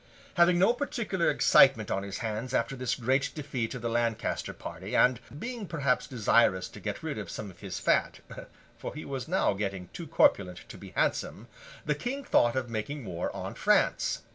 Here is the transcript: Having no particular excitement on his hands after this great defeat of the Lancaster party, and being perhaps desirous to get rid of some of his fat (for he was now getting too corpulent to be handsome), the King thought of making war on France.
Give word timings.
Having 0.33 0.57
no 0.57 0.73
particular 0.73 1.29
excitement 1.29 1.91
on 1.91 2.01
his 2.01 2.17
hands 2.17 2.55
after 2.55 2.75
this 2.75 2.95
great 2.95 3.29
defeat 3.35 3.75
of 3.75 3.83
the 3.83 3.89
Lancaster 3.89 4.51
party, 4.51 4.95
and 4.95 5.19
being 5.37 5.67
perhaps 5.67 6.07
desirous 6.07 6.67
to 6.69 6.79
get 6.79 7.03
rid 7.03 7.19
of 7.19 7.29
some 7.29 7.51
of 7.51 7.59
his 7.59 7.79
fat 7.79 8.19
(for 8.79 8.95
he 8.95 9.05
was 9.05 9.27
now 9.27 9.53
getting 9.53 9.89
too 9.93 10.07
corpulent 10.07 10.67
to 10.69 10.77
be 10.79 10.89
handsome), 10.95 11.47
the 11.85 11.93
King 11.93 12.23
thought 12.23 12.55
of 12.55 12.67
making 12.67 13.05
war 13.05 13.31
on 13.35 13.53
France. 13.53 14.23